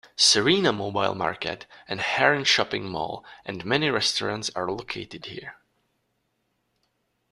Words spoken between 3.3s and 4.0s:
and many